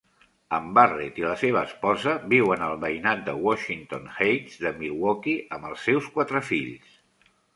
[0.57, 5.71] En Barrett i la seva esposa viuen al veïnat de Washington Heights de Milwaukee amb
[5.73, 6.99] els seus quatre fills.